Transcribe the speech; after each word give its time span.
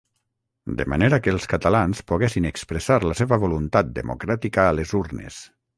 De 0.79 0.87
manera 0.93 1.19
que 1.27 1.33
els 1.33 1.45
catalans 1.51 2.01
poguessin 2.13 2.49
expressar 2.53 2.99
la 3.11 3.19
seva 3.23 3.41
voluntat 3.47 3.95
democràtica 4.01 4.67
a 4.73 4.77
les 4.81 5.01
urnes. 5.05 5.45